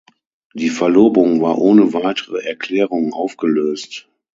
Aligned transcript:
Die 0.55 0.69
Verlobung 0.71 1.41
war 1.43 1.59
ohne 1.59 1.93
weitere 1.93 2.39
Erklärung 2.39 3.13
aufgelöst. 3.13 4.09